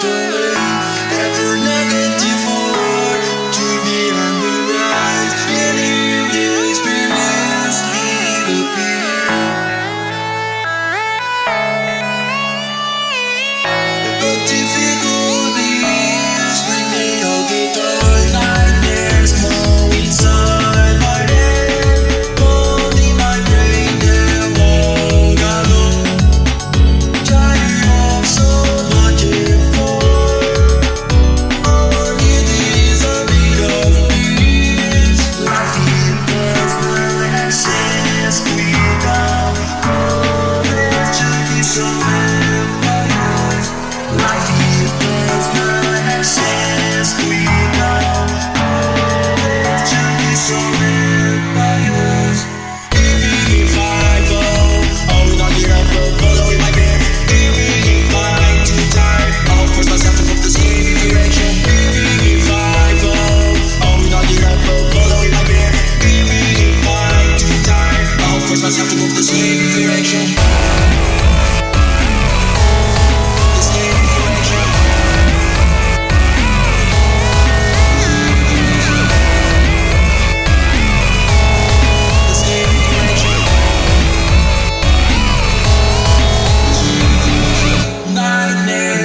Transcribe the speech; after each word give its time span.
day. 0.00 0.87
squeeze. 47.08 47.57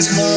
It's 0.00 0.16
more. 0.16 0.29